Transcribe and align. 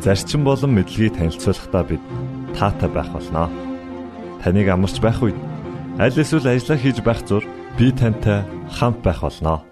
зарчим 0.00 0.44
болон 0.44 0.78
мэдлэгийг 0.78 1.18
танилцуулахдаа 1.18 1.82
бид 1.82 2.02
таатай 2.54 2.88
байх 2.88 3.10
болноо. 3.10 3.50
Таныг 4.42 4.68
амарч 4.70 5.02
байх 5.02 5.18
үед 5.22 5.38
аль 5.98 6.14
эсвэл 6.14 6.46
ажиллаа 6.46 6.78
хийж 6.78 7.02
байх 7.02 7.20
зур 7.26 7.42
би 7.78 7.90
тантай 7.90 8.46
хамт 8.70 9.02
байх 9.02 9.20
болноо. 9.26 9.66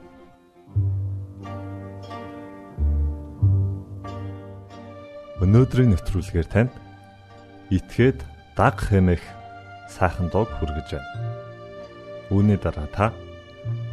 Өнөөдрийн 5.39 5.95
нэвтрүүлгээр 5.95 6.49
танд 6.51 6.73
итгээд 7.71 8.19
даг 8.59 8.83
хэмэх 8.83 9.23
сайхан 9.87 10.27
дуу 10.35 10.49
хүргэж 10.49 10.99
байна. 10.99 11.11
Үүний 12.35 12.59
дараа 12.59 12.91
та 12.91 13.15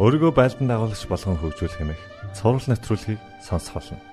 өөрийгөө 0.02 0.34
байлдан 0.34 0.66
дагуулагч 0.66 1.06
болгон 1.06 1.38
хөгжүүлэх 1.38 1.78
хэмэх 1.78 2.02
цуврал 2.34 2.66
нэвтрүүлгийг 2.74 3.22
сонсох 3.44 3.78
болно 3.78 4.13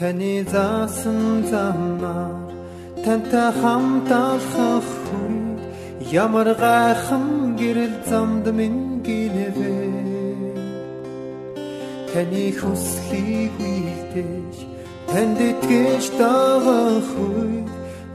Таны 0.00 0.34
заасан 0.52 1.44
замаар 1.50 2.48
тантай 3.04 3.50
хамт 3.60 4.10
алхах 4.10 4.88
үед 5.20 5.60
ямар 6.24 6.48
гайхан 6.62 7.26
гэрэл 7.60 7.96
замд 8.08 8.46
минь 8.58 9.04
гинэвэ. 9.04 9.76
Таны 12.10 12.46
хүслийг 12.58 13.54
үйлдэж 13.72 14.54
танд 15.10 15.38
итгэж 15.50 16.04
дагах 16.20 17.10
үед 17.26 17.68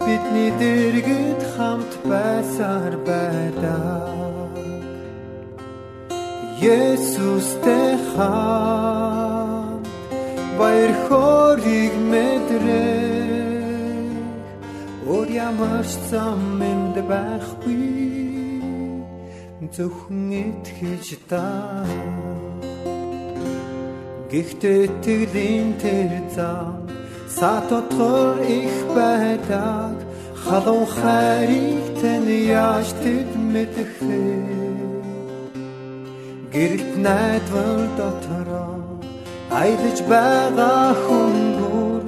бидний 0.06 0.52
дэргэд 0.62 1.42
хамт 1.54 1.94
байсаар 2.10 2.94
байдаа 3.08 4.02
Есүстэй 6.66 7.94
хаа 8.10 9.25
баяр 10.60 10.94
хориг 11.06 11.94
мэдрээ 12.12 13.16
Өөр 15.06 15.30
ямар 15.50 15.86
ч 15.86 15.94
зам 16.10 16.62
энд 16.72 16.98
байхгүй. 17.10 17.86
Зөвхөн 19.76 20.30
итгэж 20.42 21.08
даа 21.30 21.86
Гэхдээ 24.32 24.84
тэглийн 25.06 25.70
тэр 25.78 26.12
зам 26.36 26.90
сатотгор 27.30 28.42
их 28.42 28.76
байдаг. 28.98 29.94
Халуун 30.42 30.86
хайрыг 30.98 31.86
тань 32.02 32.34
яаж 32.50 32.90
тэд 33.04 33.30
мэдэх 33.54 33.94
вэ? 34.02 34.26
Гэрэлт 36.54 36.94
найдвар 37.06 37.82
дотороо 37.98 38.95
аялаж 39.62 40.00
байгаа 40.12 40.88
хүнгүүр 41.04 42.04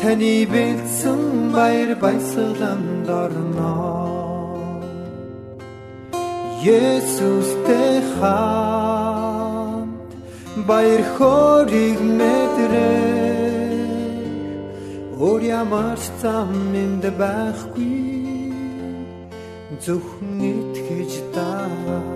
таны 0.00 0.34
бэлдсэн 0.52 1.22
баяр 1.54 1.90
баясгаланд 2.02 3.08
орно. 3.22 3.74
Есүстэй 6.64 7.96
хамт 8.16 10.10
баяр 10.68 11.02
хориг 11.14 11.98
мэдрээ 12.18 13.26
өөр 15.20 15.42
ямар 15.60 15.98
ч 16.02 16.06
зам 16.22 16.52
энд 16.82 17.04
байхгүй 17.20 17.96
зөвхөн 19.84 20.38
итгэж 20.52 21.12
даа 21.34 22.15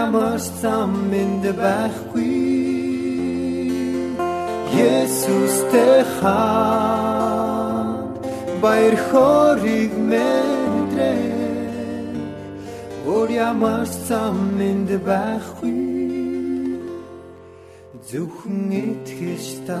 ямар 0.00 0.38
зам 0.62 0.92
энд 1.22 1.44
байхгүй. 1.60 2.36
Есүстэй 4.90 5.98
хаан 6.16 7.88
баяр 8.62 8.96
хориг 9.06 9.92
мэдрээ 10.10 11.40
Өөр 13.10 13.28
ямар 13.50 13.86
зам 14.08 14.38
энд 14.70 14.90
байхгүй. 15.08 15.78
Зөвхөн 18.08 18.70
итгэж 18.84 19.46
та 19.66 19.80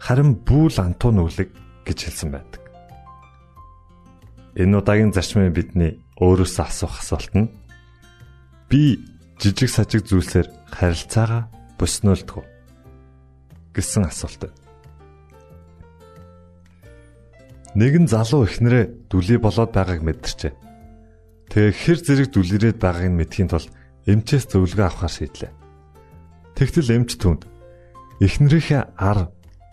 харин 0.00 0.38
бүүл 0.46 0.76
антуу 0.80 1.10
нүглэг 1.12 1.50
гэж 1.86 1.98
хэлсэн 2.06 2.30
байдаг. 2.32 2.62
Энэ 4.56 4.76
удаагийн 4.80 5.12
зарчмын 5.12 5.52
бидний 5.52 6.00
өөрөөсөө 6.16 6.64
асуух 6.64 7.00
асуулт 7.00 7.32
нь 7.36 7.52
би 8.72 8.96
жижиг 9.36 9.68
сажиг 9.68 10.08
зүйлсээр 10.08 10.48
харилцаагаа 10.72 11.52
боснолдгоо 11.76 12.44
гэсэн 13.76 14.08
асуулт. 14.08 14.48
Нэгэн 17.76 18.08
залуу 18.08 18.48
ихнэрээ 18.48 19.12
дүлий 19.12 19.36
болоод 19.36 19.76
байгааг 19.76 20.00
мэдэрчээ. 20.00 20.52
Тэгээ 21.52 21.72
хэр 21.76 21.98
зэрэг 22.00 22.28
дүлэрээд 22.32 22.78
байгааг 22.80 23.12
нь 23.12 23.18
мэдхийн 23.20 23.52
тулд 23.52 23.68
эмчээс 24.08 24.48
зөвлөгөө 24.48 24.86
авахар 24.88 25.12
шийдлээ. 25.12 25.52
Тэгтэл 26.56 26.96
эмч 26.96 27.20
түнд 27.20 27.44
эхнэрийнхээ 28.24 28.96
ар 28.96 29.28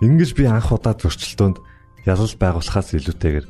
Ингэж 0.00 0.30
би 0.32 0.48
анх 0.48 0.72
удаа 0.72 0.96
зөрчилдөөнд 0.96 1.60
ялал 2.08 2.34
байгуулахаас 2.40 2.96
илүүтэйгээр 2.96 3.46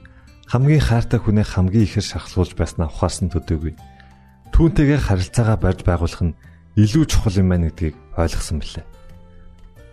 хамгийн 0.51 0.83
хайртай 0.83 1.23
хүнээ 1.23 1.47
хамгийн 1.47 1.87
ихээр 1.87 2.07
шахалуулж 2.11 2.59
байснаа 2.59 2.91
ухаарсан 2.91 3.31
төдийгүй. 3.31 3.79
Түүнтэйгээр 4.51 5.03
харилцаагаа 5.07 5.59
барьж 5.63 5.87
байгуулах 5.87 6.23
нь 6.27 6.35
илүү 6.75 7.07
чухал 7.07 7.39
юм 7.39 7.55
байна 7.55 7.71
гэдгийг 7.71 7.95
ойлгосон 8.19 8.59
билээ. 8.59 8.87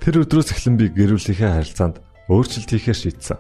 Тэр 0.02 0.16
өдрөөс 0.26 0.50
эхлэн 0.50 0.76
би 0.82 0.86
гэр 0.90 1.14
бүлийнхээ 1.14 1.52
харилцаанд 1.62 2.02
өөрчлөлт 2.26 2.70
хийхээр 2.74 3.02
шийдсэн. 3.06 3.38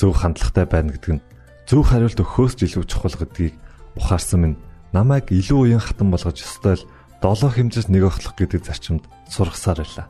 Зөв 0.00 0.16
хандлагатай 0.16 0.64
байна 0.64 0.96
гэдэг 0.96 1.12
нь 1.20 1.24
зөв 1.68 1.84
хариулт 1.84 2.16
өгөхөөс 2.24 2.56
ч 2.56 2.72
илүү 2.72 2.84
чухал 2.88 3.16
гэдгийг 3.20 3.54
ухаарсан 4.00 4.40
минь 4.40 4.60
намайг 4.96 5.28
илүү 5.28 5.76
уян 5.76 5.84
хатан 5.84 6.08
болгож 6.08 6.40
ёстой 6.40 6.80
л 6.80 6.88
долоо 7.20 7.52
хэмжээс 7.52 7.92
нэг 7.92 8.08
охлох 8.08 8.32
гэдэг 8.32 8.64
зарчимд 8.64 9.04
сургасаар 9.28 9.84
байлаа. 9.84 10.08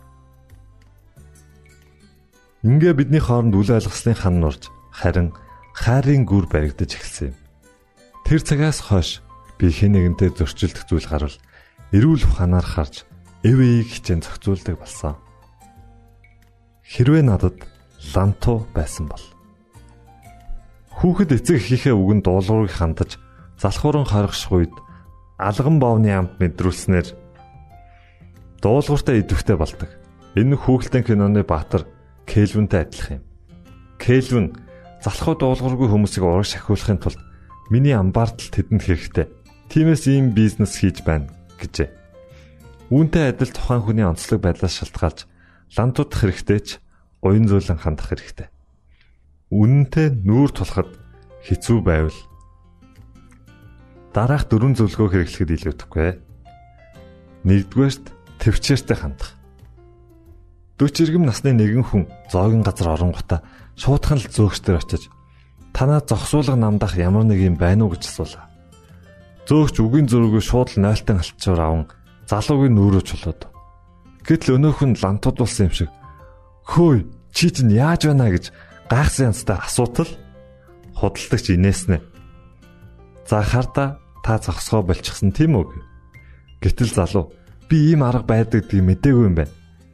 Ингээ 2.67 2.91
бидний 2.99 3.23
хооронд 3.23 3.55
үл 3.55 3.71
ойлгослын 3.71 4.19
хан 4.19 4.43
нурж 4.43 4.67
харин 4.91 5.31
хайрын 5.79 6.27
гүр 6.27 6.51
баригдаж 6.51 6.91
эхэлсэн 6.91 7.31
юм. 7.31 7.37
Тэр 8.27 8.43
цагаас 8.43 8.83
хойш 8.83 9.23
би 9.63 9.71
хэн 9.71 9.95
нэгэнтэй 9.95 10.35
зөрчилдөх 10.35 10.91
зүйл 10.91 11.07
гарвал 11.07 11.39
эрүүл 11.95 12.27
ухаанаар 12.27 12.67
харж 12.67 13.07
эвэйг 13.47 13.87
хичээн 13.87 14.27
зохицуулдаг 14.27 14.75
болсон. 14.75 15.15
Хэрвээ 16.83 17.23
надад 17.23 17.63
ланту 18.11 18.67
байсан 18.75 19.07
бол 19.07 19.23
хүүхэд 20.99 21.39
эцэг 21.39 21.63
эхийнхээ 21.63 21.95
үгэнд 21.95 22.27
дуулуурыг 22.27 22.75
хандаж 22.75 23.23
залхууран 23.55 24.03
хоригших 24.03 24.51
үед 24.51 24.75
алган 25.39 25.79
боовны 25.79 26.11
амт 26.11 26.43
мэдрүүлснээр 26.43 27.15
дуулууртай 28.59 29.23
идэвхтэй 29.23 29.55
болдог. 29.55 29.95
Энэ 30.35 30.59
хүүхэлдэйн 30.59 31.07
киноны 31.07 31.47
баатар 31.47 31.87
Кельвинтэй 32.29 32.85
адилхан 32.85 33.17
юм. 33.19 33.25
Кельвин 33.97 34.47
залхуу 35.01 35.35
дуулуургүй 35.41 35.89
хүмүүсийг 35.89 36.23
урагш 36.29 36.61
ахиулахын 36.61 37.01
тулд 37.01 37.21
миний 37.73 37.97
амбаартал 37.97 38.53
тэдэнд 38.53 38.85
хэрэгтэй. 38.85 39.27
Тиймээс 39.73 40.05
ийм 40.13 40.37
бизнес 40.37 40.77
хийж 40.77 41.01
байна 41.09 41.33
гэжээ. 41.57 41.89
Үүнтэй 42.93 43.33
адил 43.33 43.53
тухайн 43.53 43.85
хүний 43.85 44.05
онцлог 44.05 44.45
байдлаас 44.45 44.77
шалтгаалж 44.77 45.25
лантуудах 45.77 46.21
хэрэгтэй 46.21 46.61
ч 46.61 46.69
уян 47.25 47.49
зөөлөн 47.49 47.81
хандах 47.81 48.13
хэрэгтэй. 48.13 48.49
Үнэнтэй 49.49 50.13
нүүр 50.25 50.53
тулахад 50.53 50.93
хэцүү 51.45 51.79
байвал 51.81 52.19
дараах 54.13 54.49
дөрвөн 54.49 54.77
зөвлөгөө 54.77 55.09
хэрэглэхэд 55.25 55.55
илүүдэхгүй. 55.57 56.11
Нэгдүгээрт 57.45 58.05
төвчээртэй 58.41 58.97
хандах. 58.97 59.38
40 60.79 61.11
иргэм 61.11 61.27
насны 61.27 61.51
нэгэн 61.59 61.85
хүн 61.85 62.03
зоогийн 62.31 62.63
газар 62.63 62.95
оронгота 62.95 63.43
шуудхан 63.75 64.23
л 64.23 64.31
зөөгчдөр 64.31 64.79
очиж 64.79 65.11
танаа 65.75 66.03
зогсуулга 66.07 66.55
намдах 66.55 66.95
ямар 66.95 67.27
нэг 67.27 67.43
юм 67.43 67.59
байна 67.59 67.87
уу 67.87 67.99
гэж 67.99 68.07
асуулаа. 68.07 68.47
Зөөгч 69.51 69.77
үгийн 69.83 70.07
зөрүүгөө 70.07 70.43
шууд 70.43 70.69
л 70.79 70.83
нойлтон 70.87 71.19
алтчуур 71.19 71.61
аван 71.61 71.85
залуугийн 72.31 72.75
нүүрөө 72.79 73.03
чулууд. 73.11 73.41
Гэтэл 74.23 74.55
өнөөх 74.59 74.81
нь 74.87 74.99
лантууд 75.03 75.37
болсон 75.43 75.67
юм 75.67 75.75
шиг 75.75 75.91
хөөе 76.67 77.07
чи 77.35 77.51
чинь 77.51 77.75
яаж 77.75 78.07
байна 78.07 78.31
гэж 78.31 78.55
гайхсан 78.87 79.35
янзтай 79.35 79.59
асуутал 79.59 80.11
худалдагч 80.95 81.47
инээснэ. 81.59 81.99
За 83.27 83.43
харда 83.43 83.99
та 84.23 84.39
зогсгоо 84.39 84.87
болчихсон 84.87 85.35
тийм 85.35 85.59
үү? 85.59 85.67
Гэтэл 86.63 86.93
залуу 86.95 87.33
би 87.67 87.95
ийм 87.95 88.07
арга 88.07 88.23
байдаг 88.23 88.69
гэдгийг 88.69 88.85
мэдээгүй 88.85 89.27
юм 89.27 89.37
байна. 89.43 89.58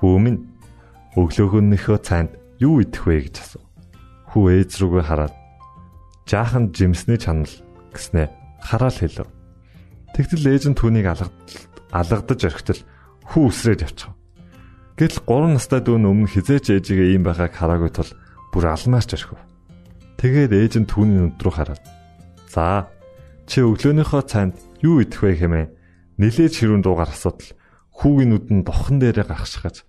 Хүү 0.00 0.16
минь 0.16 0.40
өглөөгөнийхөө 1.20 1.98
цайнд 2.00 2.32
юу 2.56 2.80
идэх 2.80 3.04
вэ 3.04 3.28
гэж 3.28 3.36
асуув. 3.36 3.68
Хүү 4.32 4.44
ээж 4.56 4.70
рүүгээ 4.80 5.04
хараад 5.04 5.34
жаахан 6.24 6.72
жимсний 6.72 7.20
чанал 7.20 7.52
гэснээ 7.92 8.32
хараал 8.64 8.96
хэлв. 8.96 9.28
Тэгтэл 10.16 10.48
ээж 10.48 10.64
нь 10.72 10.78
түүнийг 10.80 11.04
алгадаж 11.04 12.40
орхитол 12.40 12.80
хүү 13.28 13.44
үсрээд 13.52 13.84
явчихав. 13.84 14.16
Гэтэл 14.96 15.20
3 15.28 15.56
настай 15.56 15.80
дүү 15.84 15.96
өмнө 16.00 16.32
хизээч 16.32 16.80
ээжигээ 16.80 17.16
ийм 17.16 17.24
байгааг 17.24 17.52
хараагүй 17.56 17.92
тул 17.92 18.10
бүр 18.52 18.72
алмаарч 18.72 19.16
орхив. 19.16 19.40
Тэгээд 20.20 20.52
ээж 20.52 20.74
нь 20.80 20.88
түүний 20.88 21.28
нүд 21.28 21.40
рүү 21.40 21.54
хараад 21.56 21.84
"За, 22.48 22.88
чи 23.48 23.64
өглөөнийхөө 23.64 24.22
цайнд 24.28 24.54
юу 24.84 25.00
идэх 25.00 25.24
вэ 25.24 25.40
хэмээн 25.40 25.72
нилээж 26.20 26.54
хэрүүн 26.60 26.84
дуугаар 26.84 27.12
асуудал 27.12 27.56
хүүгийн 27.96 28.30
нүдэн 28.36 28.60
бохон 28.64 29.00
дээрээ 29.00 29.24
гаргашгаж 29.24 29.88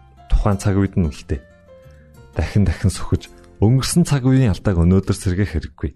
тухайн 0.31 0.55
цаг 0.55 0.79
үед 0.79 0.95
нь 0.95 1.11
үлдээ. 1.11 1.43
Дахин 2.31 2.63
дахин 2.63 2.87
сөхөж 2.87 3.27
өнгөрсөн 3.59 4.07
цаг 4.07 4.23
үеийн 4.23 4.55
алдааг 4.55 4.79
өнөөдөр 4.79 5.17
сэргээх 5.19 5.51
хэрэггүй. 5.59 5.91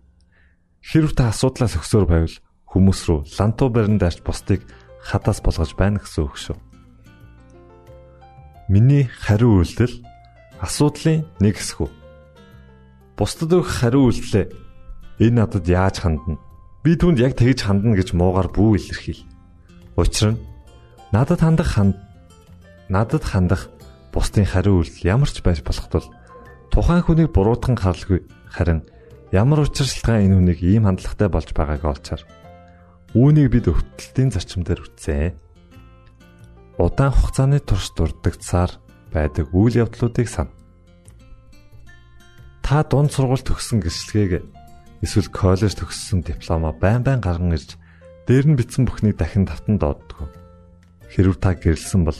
Хэрв 0.84 1.16
та 1.16 1.32
асуудлаа 1.32 1.72
зөксөөр 1.72 2.06
байвал 2.06 2.38
хүмүүс 2.68 3.00
рүү 3.08 3.20
лантуу 3.40 3.72
барин 3.72 3.98
даарч 3.98 4.20
бусдыг 4.22 4.62
хадаас 5.00 5.40
болгож 5.40 5.72
байна 5.80 6.04
гэсэн 6.04 6.28
үг 6.28 6.36
шүү. 6.36 6.58
Миний 8.68 9.08
хариу 9.08 9.64
үйлдэл 9.64 10.04
асуудлын 10.60 11.26
нэг 11.40 11.56
хэсэг 11.58 11.88
үү. 11.88 11.92
Бусдад 13.18 13.56
өгөх 13.56 13.72
хариу 13.72 14.12
үйлдэлээ 14.12 14.46
энэ 15.24 15.38
надад 15.40 15.66
яаж 15.66 16.04
хандна? 16.04 16.38
Би 16.84 17.00
түнд 17.00 17.18
яг 17.24 17.34
тэгж 17.40 17.66
хандна 17.66 17.96
гэж 17.96 18.14
муугар 18.14 18.52
бүү 18.52 18.78
илэрхийл. 18.78 19.24
Учир 19.98 20.36
нь 20.36 20.42
надад 21.16 21.40
хандах 21.40 21.70
ханд 21.72 21.96
надад 22.90 23.24
хандах 23.24 23.72
бусдын 24.16 24.48
хариу 24.48 24.80
үйлдэл 24.80 25.12
ямар 25.12 25.28
ч 25.28 25.44
байж 25.44 25.60
болох 25.60 25.92
тул 25.92 26.08
тухайн 26.72 27.04
хүнийг 27.04 27.36
буруутган 27.36 27.76
харалгүй 27.76 28.24
харин 28.48 28.88
ямар 29.36 29.68
учиршилтгаан 29.68 30.32
энэ 30.32 30.36
хүнийг 30.40 30.60
ийм 30.64 30.88
хандлагатай 30.88 31.28
болж 31.28 31.52
байгааг 31.52 31.84
олчаар 31.84 32.24
үүнийг 33.16 33.48
бид 33.48 33.72
өвтөлтийн 33.72 34.28
зарчим 34.28 34.68
дээр 34.68 34.84
үтсэн. 34.84 35.40
Удаан 36.76 37.16
хугацааны 37.16 37.64
турш 37.64 37.96
дурддагцаар 37.96 38.76
байдаг 39.16 39.48
үйл 39.56 39.88
явдлуудыг 39.88 40.28
сан. 40.28 40.52
Та 42.60 42.84
дунд 42.84 43.16
сургууль 43.16 43.40
төгссөн 43.40 43.80
гэрчлэгийг 43.80 44.44
эсвэл 45.00 45.32
коллеж 45.32 45.80
төгссөн 45.80 46.28
дипломоо 46.28 46.76
байн 46.76 47.08
байн 47.08 47.24
гарган 47.24 47.56
ирж 47.56 47.80
дээр 48.28 48.52
нь 48.52 48.60
бичсэн 48.60 48.84
бүхнийг 48.84 49.16
дахин 49.16 49.48
давтан 49.48 49.80
дооддог. 49.80 50.28
Хэрв 51.08 51.40
та 51.40 51.56
гэрэлсэн 51.56 52.04
бол 52.04 52.20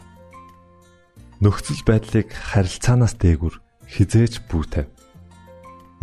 Нөхцөл 1.41 1.81
байдлыг 1.89 2.29
харилцаанаас 2.29 3.17
дээгүр 3.17 3.57
хизээж 3.89 4.45
бүүтэв. 4.45 4.85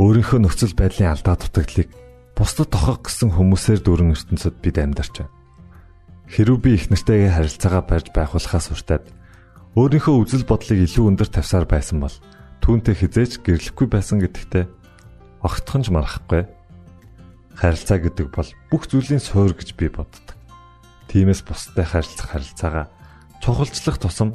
Өөрийнхөө 0.03 0.43
нөхцөл 0.43 0.75
байдлын 0.75 1.15
алдаа 1.15 1.39
дутагдлыг 1.39 1.95
бусдад 2.35 2.75
тохох 2.75 3.07
гэсэн 3.07 3.39
хүмүүсээр 3.39 3.87
дүүрэн 3.87 4.19
ертөнцид 4.19 4.59
бид 4.59 4.83
амьдарч 4.83 5.23
байна. 5.23 5.35
Хэрв 6.27 6.59
би 6.59 6.75
их 6.75 6.91
нартайгаа 6.91 7.39
харилцаагаа 7.39 7.83
барьж 7.87 8.11
байхулахаас 8.11 8.67
уртад 8.75 9.07
өөрийнхөө 9.79 10.15
үзэл 10.27 10.43
бодлыг 10.43 10.91
илүү 10.91 11.07
өндөр 11.07 11.31
тавьсаар 11.31 11.71
байсан 11.71 12.03
бол 12.03 12.17
түүнтэй 12.59 12.99
хизээж 12.99 13.39
гэрлэхгүй 13.47 13.87
байсан 13.87 14.19
гэдэгтээ 14.19 14.67
огтхонч 15.47 15.87
марахгүй 15.95 16.51
харилцаа 17.55 17.99
гэдэг 18.03 18.27
бол 18.35 18.51
бүх 18.75 18.91
зүйлийн 18.91 19.23
суурь 19.23 19.55
гэж 19.55 19.79
би 19.79 19.87
боддог. 19.87 20.35
Тиймээс 21.07 21.47
бусдад 21.47 21.87
харилцах 21.87 22.35
харилцаагаа 22.35 22.87
чухалчлах 23.39 24.03
тусам 24.03 24.35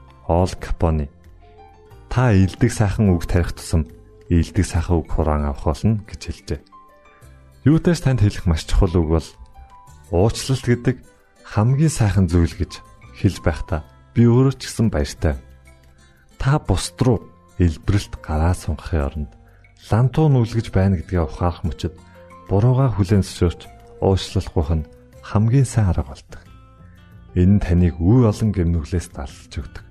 Ол 0.27 0.51
Капони 0.59 1.09
та 2.09 2.33
илдэг 2.35 2.71
сайхан 2.71 3.15
үг 3.15 3.25
тарих 3.25 3.53
тусам 3.55 3.87
илдэг 4.29 4.65
сайхан 4.65 4.99
үг 4.99 5.07
хураан 5.11 5.47
авах 5.47 5.63
болно 5.63 6.03
гэж 6.03 6.21
хэлжээ. 6.27 6.59
Юутай 7.65 7.95
ч 7.95 8.03
танд 8.03 8.21
хэлэх 8.21 8.45
маш 8.45 8.67
чухал 8.67 8.91
үг 8.99 9.07
бол 9.07 9.27
уучлалт 10.11 10.65
гэдэг 10.67 10.97
хамгийн 11.47 11.93
сайхан 11.93 12.27
зүйл 12.27 12.51
гэж 12.51 12.83
хэлж 13.15 13.37
байхдаа 13.43 13.87
би 14.15 14.27
өөрөө 14.27 14.55
ч 14.59 14.67
гэсэн 14.67 14.91
баяртай. 14.91 15.35
Та 16.35 16.59
бусд 16.59 16.99
руу 16.99 17.31
илбрэлт 17.59 18.19
гараа 18.19 18.55
сунгахын 18.55 19.05
оронд 19.07 19.31
лантуу 19.89 20.27
нүлгэж 20.29 20.71
байна 20.73 20.99
гэдгээ 20.99 21.21
ухаарах 21.21 21.63
мөчөд 21.63 21.95
бурууга 22.49 22.91
хүлээн 22.91 23.23
зөвшөөрч 23.23 23.61
уучлалгүйх 24.01 24.71
нь 24.77 24.89
хамгийн 25.21 25.67
сайн 25.67 25.93
арга 25.93 26.11
болдог. 26.11 26.41
Энэ 27.37 27.61
таныг 27.63 27.95
үе 28.01 28.27
олон 28.27 28.49
гэмнүглээс 28.51 29.07
далж 29.15 29.53
өгдөг. 29.53 29.90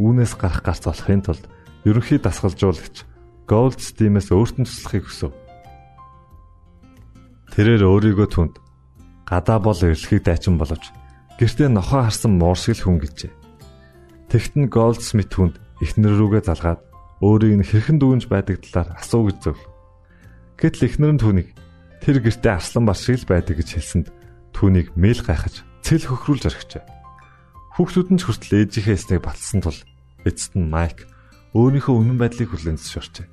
үүнээс 0.00 0.32
гарах 0.40 0.64
гарц 0.64 0.88
болохын 0.88 1.20
тулд 1.20 1.44
ерөнхий 1.84 2.16
дасгалжуулагч 2.16 3.04
Goldstein-ээс 3.44 4.32
өөртөө 4.32 4.64
туслахыг 4.64 5.04
хүсв. 5.04 5.34
Тэрээр 7.52 7.82
өөрийгөө 7.84 8.28
түнд 8.30 8.54
гадаа 9.28 9.58
бол 9.60 9.76
эрэлхийг 9.76 10.24
дайчин 10.24 10.56
боловч 10.56 10.94
гэртээ 11.36 11.68
нохоо 11.68 12.08
харсан 12.08 12.38
муур 12.38 12.56
шиг 12.56 12.78
л 12.78 12.84
хүн 12.86 12.98
гэжээ. 13.02 13.32
Тэгтэн 14.30 14.70
Goldsmith 14.70 15.34
хүнд 15.34 15.58
эхнэр 15.82 16.14
рүүгээ 16.14 16.42
залгаад 16.46 16.80
өөрийг 17.20 17.54
нь 17.58 17.66
хэрхэн 17.66 17.98
дүүнж 17.98 18.24
байдаг 18.30 18.62
талаар 18.62 18.94
асуу 18.96 19.28
гэж 19.28 19.36
зөв. 19.42 19.58
Гэтэл 20.56 20.86
эхнэр 20.86 21.12
нь 21.18 21.22
түүнийг 21.22 21.48
тэр 21.98 22.22
гэртээ 22.22 22.54
арслан 22.54 22.86
бар 22.86 22.96
шиг 22.96 23.18
л 23.20 23.28
байдаг 23.28 23.58
гэж 23.58 23.68
хэлсэнд 23.76 24.08
түүнийг 24.54 24.94
мэйл 24.94 25.20
гайхаж 25.26 25.66
цэл 25.82 26.06
хөхрүүлж 26.06 26.44
орхижээ. 26.46 26.84
Хүүхдүүд 27.74 28.08
нь 28.14 28.20
ч 28.20 28.22
хүртэл 28.30 28.56
ээжийнхээ 28.62 28.96
эснийг 28.96 29.22
батлсан 29.26 29.60
тул 29.64 29.78
эцэст 30.26 30.56
нь 30.56 30.68
Майк 30.68 31.06
өөрийнхөө 31.56 31.94
үнэн 31.94 32.18
байдлыг 32.20 32.54
хүлээн 32.54 32.78
зөвшөөрчээ. 32.78 33.26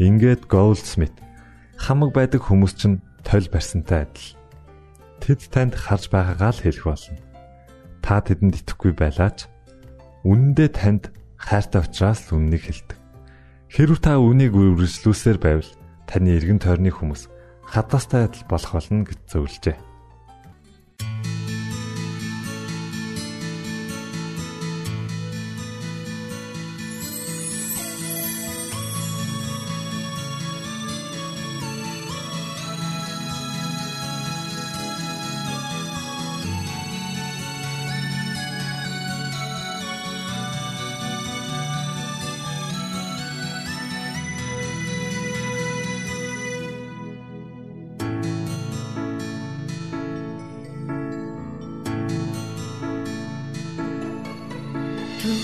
Ингээд 0.00 0.48
Goldsmith 0.48 1.16
хамаг 1.76 2.16
байдаг 2.16 2.40
хүмүүс 2.44 2.72
чинь 2.76 3.04
тойл 3.24 3.48
барьсантай 3.52 4.08
адил. 4.08 4.36
Тэд 5.20 5.40
танд 5.52 5.74
харж 5.76 6.08
байгаагаа 6.08 6.52
л 6.56 6.62
хэлэх 6.64 6.84
болно. 6.88 7.20
Та 8.00 8.24
тэдэнд 8.24 8.64
итгэхгүй 8.64 8.96
байлаач 8.96 9.44
үнэндээ 10.24 10.68
танд 10.72 11.12
хайртай 11.36 11.84
учраас 11.84 12.32
л 12.32 12.40
үннийг 12.40 12.64
хэлдэг. 12.64 12.96
Хэрв 13.68 14.00
та 14.00 14.16
үнийг 14.16 14.56
үргэлжлүүлсээр 14.56 15.38
байвал 15.40 15.70
таны 16.08 16.36
эргэн 16.36 16.60
тойрны 16.60 16.88
хүмүүс 16.88 17.28
хадастай 17.68 18.26
адил 18.26 18.44
болох 18.48 18.72
болно 18.72 19.04
гэж 19.04 19.20
зөвлөжээ. 19.28 19.89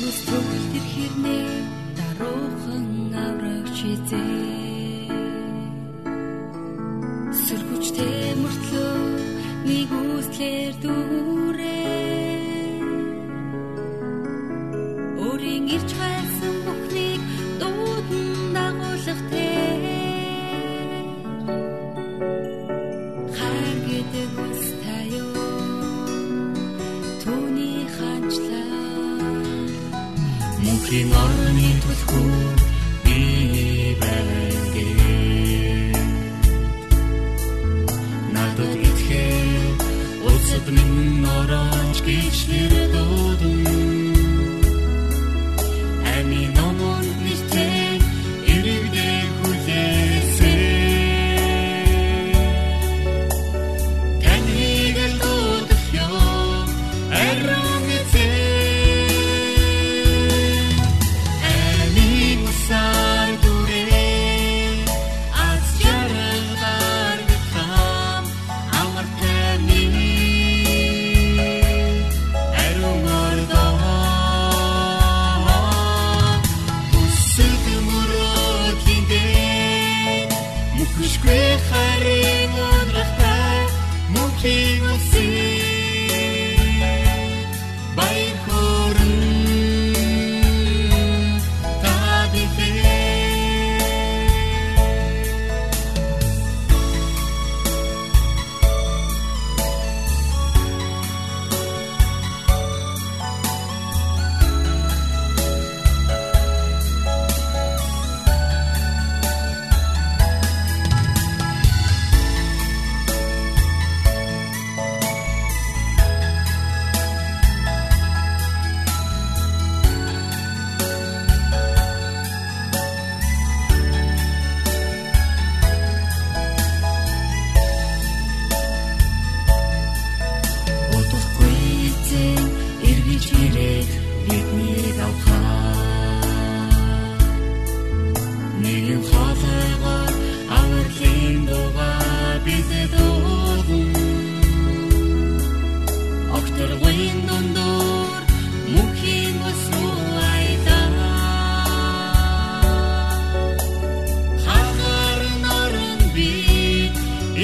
Төгс 0.07 0.23
төгөл 0.31 0.67
тэр 0.73 0.87
хэрнээ 0.93 1.51
даруухан 1.99 2.87
аврагч 3.27 3.77
хизээ 3.83 5.11
Сөргөчтэй 7.43 8.39
мөртлөө 8.39 8.95
нэг 9.67 9.91
үслэр 9.99 10.73
дүүрээ 10.83 11.16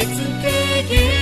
It's 0.05 0.19
a 0.19 0.89
big 0.89 1.22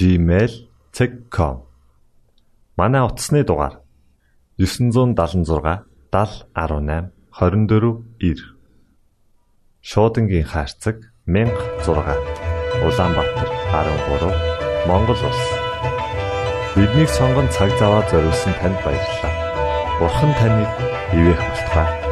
mongol@gmail.com 0.00 1.56
Манай 2.76 3.02
утасны 3.02 3.44
дугаар 3.44 3.80
976 4.58 5.84
7018 6.12 7.10
24 7.32 8.04
9 8.20 8.36
Шуудангийн 9.80 10.44
хаяг 10.44 10.96
16 11.26 12.16
Улаанбаатар 12.84 13.48
13 13.72 14.86
Монгол 14.86 15.20
улс. 15.28 15.42
Биднийг 16.76 17.08
сонгон 17.08 17.48
цаг 17.48 17.70
зав 17.78 17.88
аваад 17.88 18.10
зориулсан 18.10 18.54
танд 18.60 18.78
баярлалаа. 18.84 19.32
Бурхан 19.98 20.32
таныг 20.38 20.70
ивээх 21.12 21.40
батугай 21.40 22.05